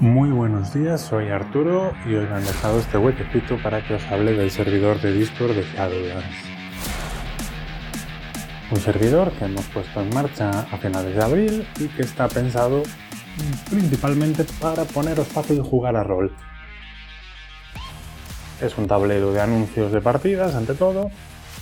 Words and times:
Muy 0.00 0.30
buenos 0.30 0.74
días, 0.74 1.00
soy 1.00 1.28
Arturo 1.28 1.92
y 2.04 2.14
hoy 2.16 2.26
me 2.26 2.34
han 2.34 2.44
dejado 2.44 2.80
este 2.80 2.98
huequecito 2.98 3.56
para 3.62 3.86
que 3.86 3.94
os 3.94 4.04
hable 4.06 4.32
del 4.32 4.50
servidor 4.50 5.00
de 5.00 5.12
Discord 5.12 5.54
de 5.54 5.62
Shadowlands. 5.62 6.36
Un 8.72 8.78
servidor 8.78 9.30
que 9.32 9.44
hemos 9.44 9.64
puesto 9.66 10.00
en 10.00 10.12
marcha 10.12 10.50
a 10.50 10.78
finales 10.78 11.14
de 11.14 11.22
abril 11.22 11.68
y 11.78 11.86
que 11.86 12.02
está 12.02 12.26
pensado 12.26 12.82
principalmente 13.70 14.44
para 14.60 14.82
poneros 14.82 15.28
fácil 15.28 15.62
jugar 15.62 15.94
a 15.94 16.02
rol. 16.02 16.34
Es 18.60 18.76
un 18.76 18.88
tablero 18.88 19.32
de 19.32 19.42
anuncios 19.42 19.92
de 19.92 20.00
partidas, 20.00 20.56
ante 20.56 20.74
todo, 20.74 21.08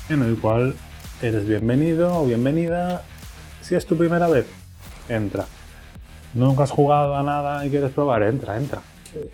en 0.09 0.23
el 0.23 0.39
cual 0.39 0.75
eres 1.21 1.47
bienvenido 1.47 2.19
o 2.19 2.25
bienvenida 2.25 3.03
si 3.61 3.75
es 3.75 3.85
tu 3.85 3.99
primera 3.99 4.27
vez. 4.27 4.47
Entra 5.11 5.45
nunca 6.35 6.65
has 6.65 6.71
jugado 6.71 7.15
a 7.17 7.23
nada 7.23 7.65
y 7.67 7.71
quieres 7.71 7.91
probar, 7.93 8.23
entra, 8.23 8.57
entra. 8.57 8.81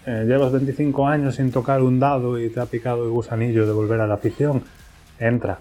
Eh, 0.07 0.25
llevas 0.27 0.53
25 0.53 1.07
años 1.07 1.37
sin 1.37 1.53
tocar 1.53 1.83
un 1.83 2.01
dado 2.01 2.39
y 2.39 2.51
te 2.51 2.61
ha 2.61 2.67
picado 2.67 3.05
el 3.05 3.11
gusanillo 3.11 3.67
de 3.67 3.73
volver 3.73 4.01
a 4.01 4.07
la 4.07 4.15
afición, 4.15 4.63
entra. 5.19 5.59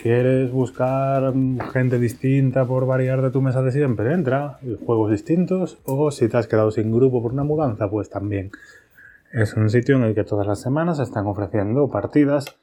¿Quieres 0.00 0.52
buscar 0.52 1.32
gente 1.72 1.98
distinta 1.98 2.64
por 2.64 2.86
variar 2.86 3.20
de 3.20 3.32
tu 3.32 3.42
mesa 3.42 3.62
de 3.62 3.72
siempre? 3.72 4.14
Entra. 4.14 4.58
Juegos 4.86 5.10
distintos. 5.10 5.78
O 5.84 6.12
si 6.12 6.28
te 6.28 6.36
has 6.36 6.46
quedado 6.46 6.70
sin 6.70 6.92
grupo 6.94 7.20
por 7.20 7.32
una 7.32 7.42
mudanza, 7.42 7.90
pues 7.90 8.08
también. 8.08 8.52
Es 9.32 9.54
un 9.54 9.68
sitio 9.68 9.96
en 9.96 10.04
el 10.04 10.14
que 10.14 10.22
todas 10.22 10.46
las 10.46 10.60
semanas 10.60 11.00
están 11.00 11.26
ofreciendo 11.26 11.90
partidas 11.90 12.56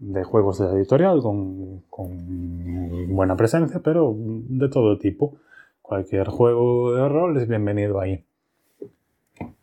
de 0.00 0.24
juegos 0.24 0.58
de 0.58 0.66
editorial 0.66 1.22
con, 1.22 1.82
con 1.88 3.14
buena 3.14 3.36
presencia, 3.36 3.80
pero 3.82 4.12
de 4.16 4.68
todo 4.68 4.98
tipo. 4.98 5.36
Cualquier 5.84 6.28
juego 6.28 6.94
de 6.94 7.06
rol 7.10 7.36
es 7.36 7.46
bienvenido 7.46 8.00
ahí. 8.00 8.24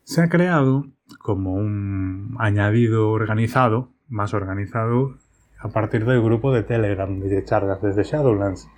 Se 0.03 0.21
ha 0.21 0.29
creado 0.29 0.85
como 1.19 1.55
un 1.55 2.35
añadido 2.37 3.09
organizado, 3.09 3.89
más 4.07 4.35
organizado, 4.35 5.15
a 5.59 5.69
partir 5.69 6.05
del 6.05 6.21
grupo 6.21 6.53
de 6.53 6.61
Telegram 6.61 7.19
de 7.19 7.43
charlas 7.43 7.81
desde 7.81 8.03
Shadowlands. 8.03 8.69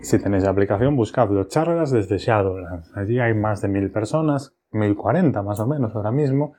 Si 0.00 0.22
tenéis 0.22 0.44
la 0.44 0.50
aplicación, 0.50 0.94
buscadlo, 0.94 1.42
charlas 1.48 1.90
desde 1.90 2.18
Shadowlands. 2.18 2.96
Allí 2.96 3.18
hay 3.18 3.34
más 3.34 3.60
de 3.60 3.66
mil 3.66 3.90
personas, 3.90 4.54
1040 4.70 5.42
más 5.42 5.58
o 5.58 5.66
menos 5.66 5.96
ahora 5.96 6.12
mismo, 6.12 6.52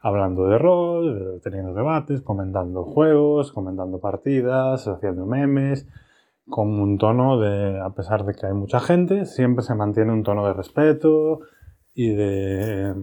hablando 0.00 0.46
de 0.46 0.56
rol, 0.56 1.40
teniendo 1.44 1.74
debates, 1.74 2.22
comentando 2.22 2.84
juegos, 2.84 3.52
comentando 3.52 4.00
partidas, 4.00 4.88
haciendo 4.88 5.26
memes, 5.26 5.86
con 6.50 6.68
un 6.80 6.98
tono 6.98 7.40
de, 7.40 7.80
a 7.80 7.90
pesar 7.90 8.24
de 8.24 8.34
que 8.34 8.46
hay 8.46 8.52
mucha 8.52 8.80
gente, 8.80 9.24
siempre 9.24 9.64
se 9.64 9.74
mantiene 9.74 10.12
un 10.12 10.22
tono 10.22 10.46
de 10.46 10.52
respeto 10.52 11.40
y 11.94 12.10
de 12.10 12.94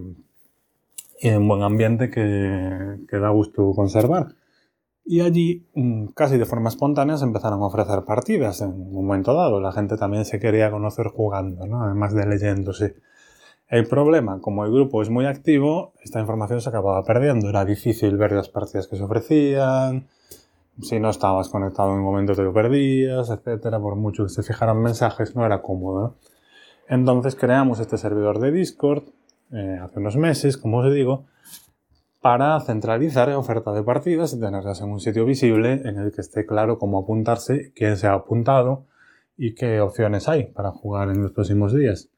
y 1.20 1.30
un 1.30 1.48
buen 1.48 1.62
ambiente 1.62 2.10
que, 2.10 2.98
que, 3.08 3.18
da 3.18 3.30
gusto 3.30 3.72
conservar. 3.74 4.34
Y 5.04 5.20
allí, 5.20 5.66
mm, 5.74 6.08
casi 6.08 6.38
de 6.38 6.44
forma 6.44 6.68
espontánea, 6.68 7.16
se 7.16 7.24
empezaron 7.24 7.60
a 7.62 7.66
ofrecer 7.66 8.04
partidas 8.04 8.60
en 8.60 8.70
un 8.70 8.92
momento 8.92 9.34
dado. 9.34 9.60
La 9.60 9.72
gente 9.72 9.96
también 9.96 10.24
se 10.24 10.38
quería 10.38 10.70
conocer 10.70 11.08
jugando, 11.08 11.66
¿no? 11.66 11.82
además 11.82 12.14
de 12.14 12.26
leyéndose. 12.26 12.96
El 13.68 13.86
problema, 13.86 14.40
como 14.40 14.64
el 14.64 14.72
grupo 14.72 15.02
es 15.02 15.10
muy 15.10 15.26
activo, 15.26 15.92
esta 16.02 16.20
información 16.20 16.60
se 16.60 16.68
acababa 16.68 17.04
perdiendo. 17.04 17.48
Era 17.48 17.64
difícil 17.64 18.16
ver 18.16 18.32
las 18.32 18.48
partidas 18.48 18.86
que 18.86 18.96
se 18.96 19.02
ofrecían, 19.02 20.08
si 20.80 21.00
no 21.00 21.10
estabas 21.10 21.48
conectado 21.48 21.90
en 21.92 21.98
un 21.98 22.04
momento 22.04 22.34
te 22.34 22.42
lo 22.42 22.52
perdías, 22.52 23.30
etcétera, 23.30 23.80
por 23.80 23.96
mucho 23.96 24.24
que 24.24 24.30
se 24.30 24.42
fijaran 24.42 24.80
mensajes, 24.80 25.34
no 25.34 25.44
era 25.44 25.62
cómodo. 25.62 26.16
Entonces 26.88 27.34
creamos 27.34 27.80
este 27.80 27.98
servidor 27.98 28.38
de 28.38 28.52
Discord 28.52 29.04
eh, 29.52 29.78
hace 29.82 29.98
unos 29.98 30.16
meses, 30.16 30.56
como 30.56 30.78
os 30.78 30.92
digo, 30.92 31.26
para 32.20 32.58
centralizar 32.60 33.28
la 33.28 33.38
oferta 33.38 33.72
de 33.72 33.82
partidas 33.82 34.34
y 34.34 34.40
tenerlas 34.40 34.80
en 34.80 34.90
un 34.90 35.00
sitio 35.00 35.24
visible 35.24 35.82
en 35.84 35.98
el 35.98 36.12
que 36.12 36.20
esté 36.20 36.46
claro 36.46 36.78
cómo 36.78 37.00
apuntarse, 37.00 37.72
quién 37.74 37.96
se 37.96 38.06
ha 38.06 38.14
apuntado 38.14 38.86
y 39.36 39.54
qué 39.54 39.80
opciones 39.80 40.28
hay 40.28 40.44
para 40.44 40.70
jugar 40.70 41.10
en 41.10 41.22
los 41.22 41.32
próximos 41.32 41.74
días. 41.74 42.10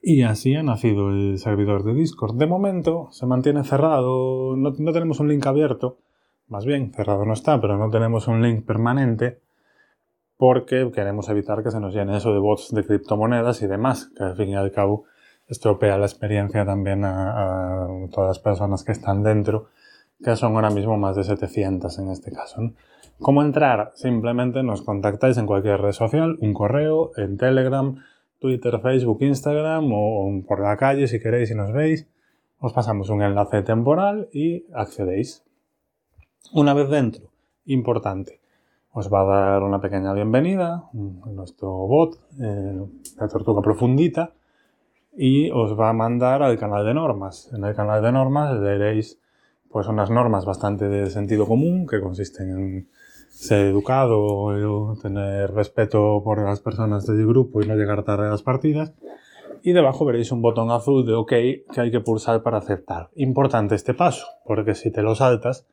Y 0.00 0.22
así 0.22 0.54
ha 0.54 0.62
nacido 0.62 1.10
el 1.10 1.38
servidor 1.38 1.84
de 1.84 1.94
Discord. 1.94 2.34
De 2.36 2.46
momento 2.46 3.08
se 3.12 3.26
mantiene 3.26 3.62
cerrado, 3.62 4.56
no, 4.56 4.72
no 4.76 4.92
tenemos 4.92 5.20
un 5.20 5.28
link 5.28 5.46
abierto, 5.46 5.98
más 6.52 6.66
bien, 6.66 6.92
cerrado 6.92 7.24
no 7.24 7.32
está, 7.32 7.58
pero 7.62 7.78
no 7.78 7.88
tenemos 7.88 8.28
un 8.28 8.42
link 8.42 8.66
permanente 8.66 9.40
porque 10.36 10.90
queremos 10.94 11.30
evitar 11.30 11.62
que 11.62 11.70
se 11.70 11.80
nos 11.80 11.94
llene 11.94 12.18
eso 12.18 12.34
de 12.34 12.40
bots 12.40 12.74
de 12.74 12.84
criptomonedas 12.84 13.62
y 13.62 13.66
demás, 13.66 14.10
que 14.14 14.22
al 14.22 14.36
fin 14.36 14.50
y 14.50 14.54
al 14.54 14.70
cabo 14.70 15.04
estropea 15.48 15.96
la 15.96 16.04
experiencia 16.04 16.66
también 16.66 17.06
a, 17.06 17.88
todas 18.10 18.28
las 18.28 18.38
personas 18.38 18.84
que 18.84 18.92
están 18.92 19.22
dentro, 19.22 19.68
que 20.22 20.36
son 20.36 20.54
ahora 20.54 20.68
mismo 20.68 20.98
más 20.98 21.16
de 21.16 21.24
700 21.24 21.98
en 21.98 22.10
este 22.10 22.30
caso. 22.32 22.60
¿Cómo 23.18 23.42
entrar? 23.42 23.92
Simplemente 23.94 24.62
nos 24.62 24.82
contactáis 24.82 25.38
en 25.38 25.46
cualquier 25.46 25.80
red 25.80 25.92
social, 25.92 26.36
un 26.38 26.52
correo, 26.52 27.12
en 27.16 27.38
Telegram, 27.38 27.96
Twitter, 28.40 28.78
Facebook, 28.82 29.22
Instagram 29.22 29.90
o, 29.90 30.26
o 30.26 30.42
por 30.46 30.60
la 30.60 30.76
calle 30.76 31.06
si 31.06 31.18
queréis 31.18 31.50
y 31.50 31.54
nos 31.54 31.72
veis. 31.72 32.06
Os 32.58 32.74
pasamos 32.74 33.08
un 33.08 33.22
enlace 33.22 33.62
temporal 33.62 34.28
y 34.34 34.66
accedéis. 34.74 35.46
Una 36.50 36.74
vez 36.74 36.90
dentro, 36.90 37.30
importante, 37.66 38.40
os 38.92 39.10
va 39.10 39.20
a 39.22 39.24
dar 39.24 39.62
una 39.62 39.80
pequeña 39.80 40.12
bienvenida, 40.12 40.84
nuestro 40.92 41.70
bot, 41.70 42.18
eh, 42.40 42.78
la 43.18 43.28
tortuga 43.28 43.62
profundita, 43.62 44.34
y 45.16 45.50
os 45.50 45.78
va 45.78 45.88
a 45.88 45.92
mandar 45.94 46.42
al 46.42 46.58
canal 46.58 46.84
de 46.84 46.92
normas. 46.92 47.50
En 47.54 47.64
el 47.64 47.74
canal 47.74 48.02
de 48.02 48.12
normas 48.12 48.58
leeréis 48.58 49.18
pues 49.70 49.86
unas 49.88 50.10
normas 50.10 50.44
bastante 50.44 50.88
de 50.88 51.08
sentido 51.08 51.46
común 51.46 51.86
que 51.86 52.00
consisten 52.00 52.50
en 52.50 52.88
ser 53.30 53.66
educado, 53.66 54.94
tener 55.00 55.52
respeto 55.52 56.20
por 56.22 56.42
las 56.42 56.60
personas 56.60 57.06
del 57.06 57.26
grupo 57.26 57.62
y 57.62 57.66
no 57.66 57.76
llegar 57.76 58.02
tarde 58.04 58.26
a 58.26 58.30
las 58.30 58.42
partidas. 58.42 58.92
Y 59.62 59.72
debajo 59.72 60.04
veréis 60.04 60.32
un 60.32 60.42
botón 60.42 60.70
azul 60.70 61.06
de 61.06 61.14
OK 61.14 61.30
que 61.30 61.80
hay 61.80 61.90
que 61.90 62.00
pulsar 62.00 62.42
para 62.42 62.58
aceptar. 62.58 63.08
Importante 63.14 63.74
este 63.74 63.94
paso, 63.94 64.26
porque 64.44 64.74
si 64.74 64.90
te 64.90 65.00
lo 65.00 65.14
saltas, 65.14 65.66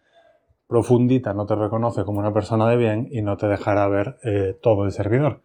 Profundita 0.69 1.33
no 1.33 1.47
te 1.47 1.55
reconoce 1.55 2.05
como 2.05 2.19
una 2.19 2.31
persona 2.31 2.69
de 2.69 2.77
bien 2.77 3.07
y 3.09 3.23
no 3.23 3.37
te 3.37 3.47
dejará 3.47 3.87
ver 3.87 4.19
eh, 4.23 4.55
todo 4.61 4.85
el 4.85 4.91
servidor. 4.91 5.41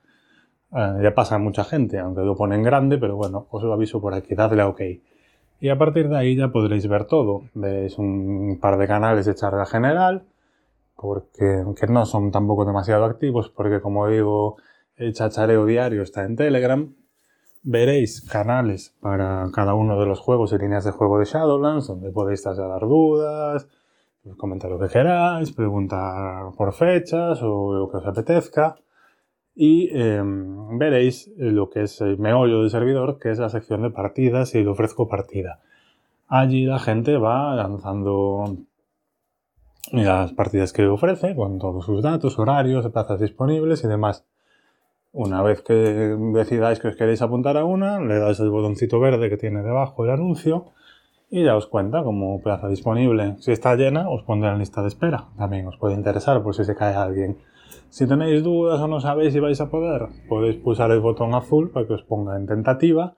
Eh, 0.71 0.99
ya 1.03 1.15
pasa 1.15 1.37
a 1.37 1.39
mucha 1.39 1.65
gente, 1.65 1.99
aunque 1.99 2.21
lo 2.21 2.37
ponen 2.37 2.63
grande, 2.63 2.99
pero 2.99 3.17
bueno, 3.17 3.47
os 3.51 3.63
lo 3.63 3.73
aviso 3.73 4.03
por 4.03 4.13
aquí, 4.13 4.35
dadle 4.35 4.61
a 4.61 4.69
OK. 4.69 4.83
Y 5.61 5.71
a 5.71 5.79
partir 5.79 6.11
de 6.11 6.19
ahí 6.19 6.37
ya 6.37 6.49
podréis 6.49 6.87
ver 6.89 7.07
todo. 7.07 7.45
Veis 7.55 7.97
un 7.97 8.59
par 8.61 8.77
de 8.77 8.87
canales 8.87 9.25
de 9.25 9.35
charla 9.35 9.65
general, 9.65 10.27
porque 10.95 11.65
que 11.75 11.87
no 11.87 12.05
son 12.05 12.31
tampoco 12.31 12.67
demasiado 12.67 13.07
activos, 13.07 13.49
porque 13.49 13.81
como 13.81 14.07
digo, 14.09 14.59
el 14.97 15.15
chachareo 15.15 15.65
diario 15.65 16.03
está 16.03 16.25
en 16.25 16.37
Telegram. 16.37 16.95
Veréis 17.63 18.21
canales 18.21 18.95
para 19.01 19.49
cada 19.55 19.73
uno 19.73 19.99
de 19.99 20.05
los 20.05 20.21
juegos 20.21 20.53
y 20.53 20.59
líneas 20.59 20.85
de 20.85 20.91
juego 20.91 21.19
de 21.19 21.25
Shadowlands, 21.25 21.87
donde 21.87 22.11
podéis 22.11 22.43
trasladar 22.43 22.83
dudas, 22.83 23.67
comentar 24.37 24.71
lo 24.71 24.79
que 24.79 24.89
queráis, 24.89 25.53
preguntar 25.53 26.53
por 26.57 26.73
fechas 26.73 27.41
o 27.43 27.75
lo 27.75 27.91
que 27.91 27.99
os 27.99 28.07
apetezca 28.07 28.77
y 29.55 29.89
em, 29.97 30.79
veréis 30.79 31.31
lo 31.37 31.71
que 31.71 31.83
es 31.83 32.01
el 32.01 32.19
meollo 32.19 32.61
del 32.61 32.71
servidor, 32.71 33.19
que 33.19 33.31
es 33.31 33.39
la 33.39 33.49
sección 33.49 33.83
de 33.83 33.91
partidas 33.91 34.55
y 34.55 34.63
le 34.63 34.71
ofrezco 34.71 35.09
partida. 35.09 35.61
Allí 36.27 36.65
la 36.65 36.79
gente 36.79 37.17
va 37.19 37.55
lanzando 37.55 38.57
las 39.93 40.33
partidas 40.33 40.73
que 40.73 40.87
ofrece 40.87 41.37
con 41.37 41.59
todos 41.59 41.85
sus 41.85 42.03
datos, 42.03 42.39
horarios, 42.39 42.89
plazas 42.89 43.21
disponibles 43.21 43.85
y 43.85 43.89
demás. 43.89 44.25
Una 45.13 45.43
vez 45.43 45.63
que 45.63 45.75
decidáis 45.75 46.81
que 46.81 46.89
os 46.89 46.97
queréis 46.97 47.23
apuntar 47.23 47.57
a 47.57 47.65
una, 47.65 48.01
le 48.01 48.19
dais 48.19 48.41
el 48.41 48.51
botoncito 48.51 48.99
verde 48.99 49.31
que 49.31 49.37
tiene 49.37 49.63
debajo 49.63 50.05
el 50.05 50.11
anuncio 50.11 50.73
y 51.35 51.43
ya 51.43 51.57
os 51.57 51.67
cuenta 51.67 52.05
como 52.05 52.41
plaza 52.41 52.69
disponible. 52.69 53.35
Si 53.41 53.51
está 53.51 53.75
llena, 53.75 54.09
os 54.09 54.23
pondré 54.23 54.51
en 54.51 54.61
lista 54.61 54.83
de 54.83 54.87
espera. 54.87 55.31
También 55.37 55.67
os 55.67 55.77
puede 55.77 55.97
interesar 55.97 56.41
por 56.45 56.55
si 56.55 56.65
se 56.65 56.77
cae 56.77 56.95
alguien. 56.95 57.39
Si 57.89 58.07
tenéis 58.07 58.45
dudas 58.45 58.79
o 58.79 58.87
no 58.87 59.01
sabéis 59.01 59.33
si 59.33 59.41
vais 59.41 59.61
a 59.61 59.69
poder, 59.69 60.11
podéis 60.29 60.55
pulsar 60.63 60.93
el 60.93 61.01
botón 61.01 61.35
azul 61.35 61.73
para 61.73 61.89
que 61.89 61.95
os 61.95 62.05
ponga 62.05 62.37
en 62.37 62.47
tentativa 62.47 63.17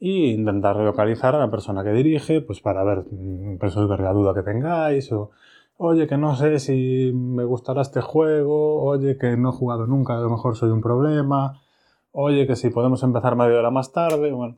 e 0.00 0.34
intentar 0.34 0.74
localizar 0.74 1.36
a 1.36 1.38
la 1.38 1.48
persona 1.48 1.84
que 1.84 1.92
dirige, 1.92 2.40
pues 2.40 2.60
para 2.60 2.82
ver, 2.82 3.04
mm, 3.12 3.60
resolver 3.60 4.00
la 4.00 4.12
duda 4.12 4.34
que 4.34 4.42
tengáis 4.42 5.12
o 5.12 5.30
oye 5.78 6.08
que 6.08 6.16
no 6.16 6.34
sé 6.34 6.58
si 6.58 7.12
me 7.14 7.44
gustará 7.44 7.82
este 7.82 8.00
juego, 8.00 8.82
oye 8.82 9.18
que 9.18 9.36
no 9.36 9.50
he 9.50 9.52
jugado 9.52 9.86
nunca, 9.86 10.18
a 10.18 10.20
lo 10.20 10.30
mejor 10.30 10.56
soy 10.56 10.70
un 10.70 10.80
problema, 10.80 11.62
oye 12.10 12.44
que 12.48 12.56
si 12.56 12.70
podemos 12.70 13.04
empezar 13.04 13.36
media 13.36 13.60
hora 13.60 13.70
más 13.70 13.92
tarde, 13.92 14.32
bueno, 14.32 14.56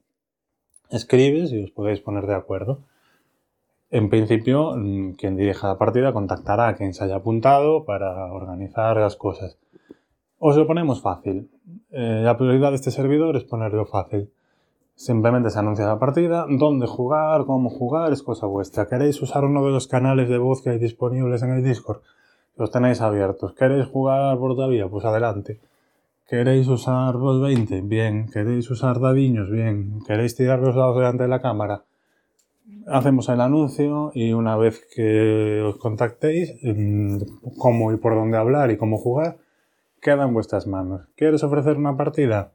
escribes 0.91 1.53
y 1.53 1.65
os 1.65 1.71
podéis 1.71 2.01
poner 2.01 2.27
de 2.27 2.35
acuerdo. 2.35 2.81
En 3.91 4.11
principio, 4.11 4.75
mm, 4.77 5.13
quien 5.13 5.37
dirija 5.37 5.69
la 5.69 5.79
partida 5.79 6.13
contactará 6.13 6.69
a 6.69 6.75
quien 6.75 6.93
se 6.93 7.05
haya 7.05 7.17
apuntado 7.17 7.85
para 7.85 8.33
organizar 8.33 8.97
las 8.97 9.17
cosas. 9.17 9.59
Os 10.39 10.57
lo 10.57 10.67
ponemos 10.67 11.01
fácil. 11.01 11.51
Eh, 11.91 12.21
la 12.23 12.37
prioridad 12.37 12.71
de 12.71 12.77
este 12.77 12.91
servidor 12.91 13.37
es 13.37 13.45
ponerlo 13.45 13.87
fácil. 13.87 14.31
Simplemente 14.95 15.51
se 15.51 15.59
anuncia 15.59 15.87
la 15.87 15.99
partida, 15.99 16.47
dónde 16.49 16.87
jugar, 16.87 17.45
cómo 17.45 17.71
jugar, 17.71 18.13
es 18.13 18.23
cosa 18.23 18.47
vuestra. 18.47 18.89
¿Queréis 18.89 19.23
usar 19.23 19.45
uno 19.45 19.65
de 19.65 19.71
los 19.71 19.87
canales 19.87 20.29
de 20.29 20.39
voz 20.39 20.61
que 20.61 20.71
hay 20.71 20.79
disponibles 20.79 21.43
en 21.43 21.51
el 21.51 21.65
Discord? 21.65 22.03
Los 22.57 22.71
tenéis 22.73 23.01
abiertos. 23.01 23.53
¿Queréis 23.55 23.87
jugar 23.87 24.37
por 24.39 24.55
todavía? 24.55 24.89
Pues 24.89 25.05
adelante. 25.05 25.61
¿Queréis 26.29 26.69
usar 26.69 27.15
Roll 27.15 27.41
20? 27.41 27.81
Bien. 27.83 28.29
¿Queréis 28.31 28.71
usar 28.71 29.01
dadiños? 29.01 29.51
Bien. 29.51 30.01
¿Queréis 30.07 30.37
tirar 30.37 30.59
los 30.59 30.77
dados 30.77 30.97
delante 30.97 31.23
de 31.23 31.29
la 31.29 31.41
cámara? 31.41 31.85
Hacemos 32.87 33.29
el 33.31 33.41
anuncio 33.41 34.13
y 34.15 34.33
una 34.33 34.57
vez 34.57 34.87
que 34.95 35.63
os 35.63 35.79
contactéis, 35.79 36.55
mm, 36.63 37.19
cómo 37.57 37.93
y 37.93 37.97
por 37.97 38.15
dónde 38.15 38.37
hablar 38.37 38.71
y 38.71 38.77
cómo 38.77 38.99
jugar, 38.99 39.39
queda 40.03 40.25
en 40.25 40.35
vuestras 40.35 40.67
manos. 40.67 41.09
¿Quieres 41.17 41.43
ofrecer 41.43 41.77
una 41.77 41.97
partida? 41.97 42.53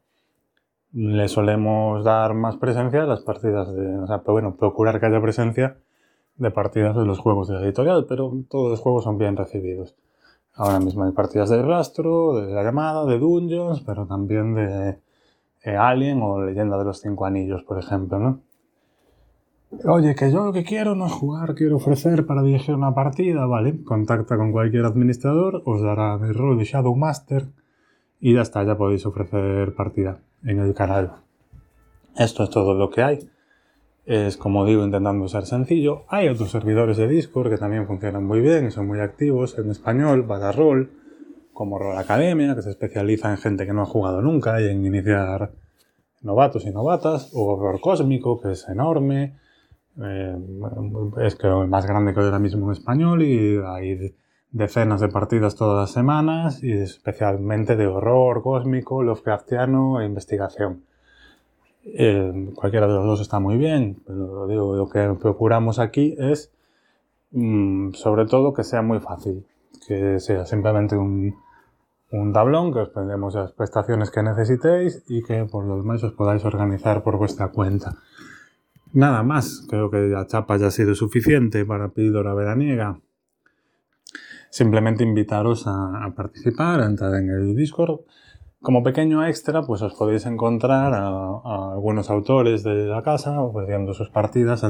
le 0.93 1.27
solemos 1.27 2.03
dar 2.03 2.35
más 2.35 2.57
presencia 2.57 3.03
a 3.03 3.07
las 3.07 3.21
partidas 3.21 3.73
de, 3.73 3.97
o 3.97 4.05
sea, 4.05 4.17
bueno, 4.27 4.55
procurar 4.55 4.99
que 4.99 5.07
haya 5.07 5.19
presencia 5.21 5.77
de 6.35 6.51
partidas 6.51 6.95
de 6.95 7.05
los 7.05 7.19
juegos 7.19 7.47
de 7.47 7.57
editorial, 7.57 8.05
pero 8.07 8.31
todos 8.49 8.69
los 8.69 8.79
juegos 8.79 9.03
son 9.03 9.17
bien 9.17 9.35
recibidos. 9.35 9.95
Ahora 10.55 10.79
mismo 10.79 11.03
hay 11.03 11.11
partidas 11.11 11.49
de 11.49 11.61
rastro, 11.61 12.35
de 12.35 12.53
la 12.53 12.63
llamada, 12.63 13.05
de 13.05 13.17
Dungeons, 13.17 13.81
pero 13.81 14.05
también 14.05 14.53
de 14.53 14.99
eh, 15.63 15.75
Alien 15.75 16.21
o 16.21 16.41
Leyenda 16.41 16.77
de 16.77 16.85
los 16.85 17.01
Cinco 17.01 17.25
Anillos, 17.25 17.63
por 17.63 17.79
ejemplo, 17.79 18.19
¿no? 18.19 18.41
Oye, 19.85 20.13
que 20.13 20.31
yo 20.31 20.45
lo 20.45 20.53
que 20.53 20.63
quiero 20.63 20.93
no 20.93 21.07
es 21.07 21.11
jugar, 21.11 21.55
quiero 21.55 21.77
ofrecer 21.77 22.27
para 22.27 22.43
dirigir 22.43 22.75
una 22.75 22.93
partida, 22.93 23.47
¿vale? 23.47 23.83
Contacta 23.83 24.37
con 24.37 24.51
cualquier 24.51 24.85
administrador, 24.85 25.63
os 25.65 25.81
dará 25.81 26.13
el 26.15 26.35
rol 26.35 26.59
de 26.59 26.65
Shadow 26.65 26.95
Master 26.95 27.47
y 28.19 28.35
ya 28.35 28.41
está, 28.41 28.63
ya 28.63 28.77
podéis 28.77 29.05
ofrecer 29.07 29.73
partida 29.73 30.19
en 30.43 30.59
el 30.59 30.75
canal. 30.75 31.13
Esto 32.15 32.43
es 32.43 32.51
todo 32.51 32.75
lo 32.75 32.91
que 32.91 33.01
hay. 33.01 33.29
Es 34.05 34.35
como 34.35 34.65
digo, 34.65 34.83
intentando 34.83 35.27
ser 35.29 35.45
sencillo. 35.45 36.03
Hay 36.09 36.27
otros 36.27 36.51
servidores 36.51 36.97
de 36.97 37.07
Discord 37.07 37.49
que 37.49 37.57
también 37.57 37.87
funcionan 37.87 38.25
muy 38.25 38.41
bien 38.41 38.67
y 38.67 38.71
son 38.71 38.87
muy 38.87 38.99
activos 38.99 39.57
en 39.57 39.71
español, 39.71 40.25
para 40.25 40.51
rol, 40.51 40.91
como 41.53 41.79
Rol 41.79 41.97
Academia, 41.97 42.55
que 42.55 42.63
se 42.63 42.71
especializa 42.71 43.31
en 43.31 43.37
gente 43.37 43.65
que 43.65 43.73
no 43.73 43.83
ha 43.83 43.85
jugado 43.85 44.21
nunca 44.21 44.59
y 44.59 44.67
en 44.67 44.85
iniciar 44.85 45.51
novatos 46.21 46.65
y 46.65 46.71
novatas, 46.71 47.31
o 47.33 47.53
Horror 47.53 47.79
Cósmico, 47.79 48.41
que 48.41 48.51
es 48.51 48.67
enorme. 48.67 49.37
Eh, 50.01 50.35
es 51.21 51.35
que 51.35 51.47
más 51.47 51.85
grande 51.85 52.13
que 52.13 52.19
hay 52.19 52.25
ahora 52.25 52.39
mismo 52.39 52.65
en 52.65 52.71
español 52.73 53.23
y 53.23 53.57
hay 53.65 54.15
decenas 54.51 55.01
de 55.01 55.09
partidas 55.09 55.55
todas 55.55 55.81
las 55.81 55.91
semanas 55.91 56.63
y 56.63 56.71
especialmente 56.73 57.75
de 57.75 57.87
horror 57.87 58.41
cósmico, 58.41 59.01
Lovecraftiano 59.01 60.01
e 60.01 60.05
investigación. 60.05 60.83
Eh, 61.85 62.51
cualquiera 62.55 62.87
de 62.87 62.93
los 62.93 63.05
dos 63.05 63.21
está 63.21 63.39
muy 63.39 63.57
bien, 63.57 64.01
pero 64.05 64.47
digo, 64.47 64.75
lo 64.75 64.89
que 64.89 65.15
procuramos 65.19 65.79
aquí 65.79 66.15
es 66.17 66.51
mm, 67.31 67.91
sobre 67.93 68.25
todo 68.25 68.53
que 68.53 68.63
sea 68.63 68.81
muy 68.81 68.99
fácil, 68.99 69.45
que 69.87 70.19
sea 70.19 70.45
simplemente 70.45 70.95
un, 70.95 71.35
un 72.11 72.33
tablón, 72.33 72.71
que 72.71 72.79
os 72.79 72.89
pondremos 72.89 73.35
las 73.35 73.51
prestaciones 73.51 74.11
que 74.11 74.23
necesitéis 74.23 75.03
y 75.07 75.23
que 75.23 75.45
por 75.45 75.65
los 75.65 75.83
demás 75.83 76.03
os 76.03 76.13
podáis 76.13 76.45
organizar 76.45 77.03
por 77.03 77.17
vuestra 77.17 77.49
cuenta. 77.49 77.97
Nada 78.93 79.23
más, 79.23 79.65
creo 79.69 79.89
que 79.89 79.97
la 79.97 80.27
chapa 80.27 80.57
ya 80.57 80.67
ha 80.67 80.71
sido 80.71 80.95
suficiente 80.95 81.65
para 81.65 81.89
píldora 81.89 82.33
veraniega 82.33 82.99
simplemente 84.53 85.03
invitaros 85.03 85.63
a, 85.65 86.13
participar, 86.15 86.79
a 86.81 86.85
entrar 86.85 87.15
en 87.15 87.27
el 87.27 87.55
Discord. 87.55 88.01
Como 88.63 88.81
pequeño 88.81 89.25
extra, 89.25 89.61
pues 89.63 89.81
os 89.81 89.93
podéis 89.93 90.25
encontrar 90.25 90.93
a, 90.93 91.73
algunos 91.73 92.09
autores 92.09 92.63
de 92.63 92.87
la 92.87 93.01
casa 93.03 93.41
ofreciendo 93.41 93.93
sus 93.93 94.09
partidas 94.09 94.63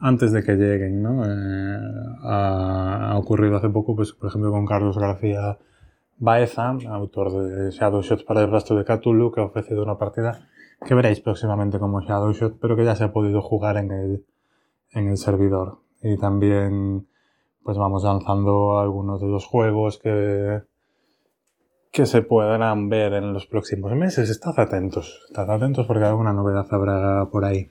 antes 0.00 0.32
de 0.32 0.42
que 0.42 0.56
lleguen, 0.56 1.00
¿no? 1.00 1.24
Eh, 1.24 1.78
ha, 2.24 3.14
ocurrido 3.16 3.56
hace 3.56 3.68
poco, 3.68 3.94
pues, 3.94 4.12
por 4.12 4.30
ejemplo, 4.30 4.50
con 4.50 4.66
Carlos 4.66 4.98
García 4.98 5.58
Baeza, 6.18 6.76
autor 6.88 7.30
de 7.30 7.70
Shadow 7.70 8.02
Shots 8.02 8.24
para 8.24 8.40
el 8.42 8.50
rastro 8.50 8.74
de 8.74 8.84
Cthulhu, 8.84 9.30
que 9.30 9.40
ha 9.40 9.44
ofrecido 9.44 9.84
una 9.84 9.96
partida 9.96 10.48
que 10.84 10.96
veréis 10.96 11.20
próximamente 11.20 11.78
como 11.78 12.00
Shadow 12.00 12.32
Shot, 12.32 12.58
pero 12.60 12.74
que 12.74 12.84
ya 12.84 12.96
se 12.96 13.04
ha 13.04 13.12
podido 13.12 13.42
jugar 13.42 13.76
en 13.76 13.92
el, 13.92 14.26
en 14.90 15.06
el 15.06 15.18
servidor. 15.18 15.78
Y 16.02 16.18
también 16.18 17.06
pues 17.62 17.78
vamos 17.78 18.02
lanzando 18.02 18.80
algunos 18.80 19.20
de 19.20 19.28
los 19.28 19.46
juegos 19.46 19.98
que, 19.98 20.62
que 21.92 22.06
se 22.06 22.22
podrán 22.22 22.88
ver 22.88 23.12
en 23.12 23.34
los 23.34 23.46
próximos 23.46 23.92
meses. 23.92 24.30
Estad 24.30 24.58
atentos, 24.58 25.20
estad 25.28 25.50
atentos 25.50 25.86
porque 25.86 26.04
alguna 26.04 26.32
novedad 26.32 26.66
habrá 26.70 27.26
por 27.26 27.44
ahí. 27.44 27.68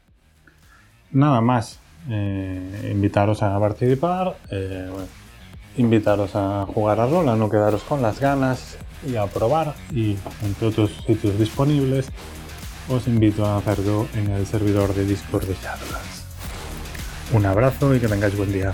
Nada 1.11 1.41
más, 1.41 1.79
eh, 2.07 2.91
invitaros 2.93 3.41
a 3.41 3.59
participar, 3.59 4.37
eh, 4.51 4.91
invitaros 5.77 6.35
a 6.35 6.67
jugar 6.67 6.99
a 6.99 7.07
rol, 7.07 7.29
a 7.29 7.35
no 7.35 7.49
quedaros 7.49 7.83
con 7.83 8.03
las 8.03 8.19
ganas 8.19 8.77
y 9.03 9.15
a 9.15 9.25
probar. 9.25 9.73
Y 9.91 10.15
entre 10.43 10.67
otros 10.67 11.03
sitios 11.07 11.39
disponibles, 11.39 12.09
os 12.89 13.07
invito 13.07 13.43
a 13.43 13.57
hacerlo 13.57 14.07
en 14.13 14.29
el 14.29 14.45
servidor 14.45 14.93
de 14.93 15.03
Discord 15.03 15.45
de 15.45 15.55
Shadowlands. 15.55 16.25
Un 17.33 17.45
abrazo 17.47 17.95
y 17.95 17.99
que 17.99 18.07
tengáis 18.07 18.37
buen 18.37 18.51
día. 18.51 18.71